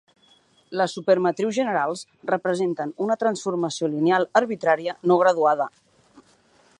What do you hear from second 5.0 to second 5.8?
no graduada.